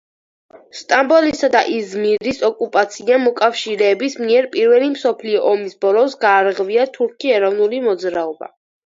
[0.77, 8.49] სტამბოლისა და იზმირის ოკუპაციამ მოკავშირეების მიერ პირველი მსოფლიო ომის ბოლოს გააღვივა თურქული ეროვნული მოძრაობა.